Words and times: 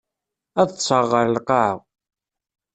Ad 0.61 0.69
ṭṭseɣ 0.73 1.03
ɣer 1.11 1.25
lqaεa. 1.35 1.75